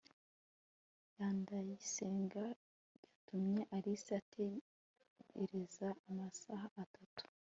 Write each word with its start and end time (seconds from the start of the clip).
ndacyayisenga 1.17 2.43
yatumye 3.03 3.61
alice 3.75 4.11
ategereza 4.21 5.87
amasaha 6.09 6.67
atatu 6.83 7.23